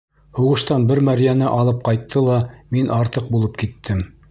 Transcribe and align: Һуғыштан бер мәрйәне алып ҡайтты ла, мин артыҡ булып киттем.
Һуғыштан 0.37 0.87
бер 0.91 1.01
мәрйәне 1.09 1.51
алып 1.59 1.85
ҡайтты 1.89 2.25
ла, 2.31 2.39
мин 2.77 2.91
артыҡ 2.99 3.31
булып 3.37 3.63
киттем. 3.65 4.05